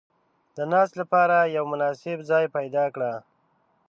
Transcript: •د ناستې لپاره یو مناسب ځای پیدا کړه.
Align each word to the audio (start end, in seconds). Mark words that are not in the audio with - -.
•د 0.57 0.57
ناستې 0.71 0.95
لپاره 1.01 1.37
یو 1.55 1.63
مناسب 1.71 2.17
ځای 2.29 2.45
پیدا 2.57 2.85
کړه. 2.95 3.11